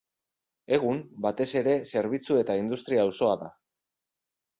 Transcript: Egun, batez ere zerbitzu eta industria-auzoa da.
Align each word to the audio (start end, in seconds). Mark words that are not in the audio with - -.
Egun, 0.77 1.01
batez 1.25 1.47
ere 1.61 1.75
zerbitzu 1.91 2.39
eta 2.45 2.55
industria-auzoa 2.61 3.37
da. 3.43 3.51